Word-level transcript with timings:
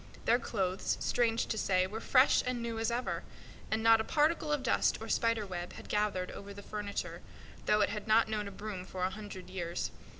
Their 0.25 0.39
clothes, 0.39 0.97
strange 0.99 1.45
to 1.45 1.59
say, 1.59 1.85
were 1.85 2.01
fresh 2.01 2.41
and 2.47 2.59
new 2.59 2.79
as 2.79 2.89
ever; 2.89 3.21
and 3.69 3.83
not 3.83 4.01
a 4.01 4.03
particle 4.03 4.51
of 4.51 4.63
dust 4.63 4.97
or 4.99 5.07
spider 5.07 5.45
web 5.45 5.73
had 5.73 5.89
gathered 5.89 6.31
over 6.31 6.55
the 6.55 6.63
furniture, 6.63 7.21
though 7.67 7.81
it 7.81 7.89
had 7.89 8.07
not 8.07 8.27
known 8.27 8.47
a 8.47 8.51
broom 8.51 8.83
for 8.83 9.03
a 9.03 9.11
hundred 9.11 9.47
years. 9.51 9.91